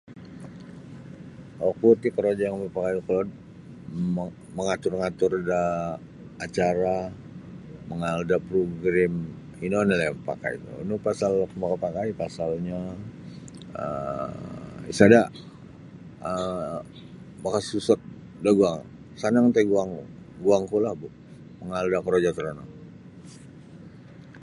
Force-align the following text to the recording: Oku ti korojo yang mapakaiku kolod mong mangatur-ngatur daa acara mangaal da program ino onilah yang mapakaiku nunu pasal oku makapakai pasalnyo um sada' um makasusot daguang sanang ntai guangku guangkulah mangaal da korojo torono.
Oku 1.69 1.87
ti 2.01 2.07
korojo 2.15 2.43
yang 2.45 2.55
mapakaiku 2.63 3.01
kolod 3.07 3.29
mong 4.15 4.31
mangatur-ngatur 4.57 5.31
daa 5.51 5.79
acara 6.45 6.95
mangaal 7.89 8.21
da 8.29 8.37
program 8.49 9.13
ino 9.65 9.75
onilah 9.83 10.05
yang 10.07 10.17
mapakaiku 10.19 10.65
nunu 10.69 10.95
pasal 11.07 11.31
oku 11.45 11.55
makapakai 11.63 12.09
pasalnyo 12.21 12.79
um 13.81 14.87
sada' 14.97 15.27
um 16.29 16.81
makasusot 17.43 17.99
daguang 18.45 18.79
sanang 19.21 19.45
ntai 19.47 19.65
guangku 19.71 20.01
guangkulah 20.43 20.93
mangaal 21.59 21.87
da 21.93 22.03
korojo 22.05 22.31
torono. 22.37 22.63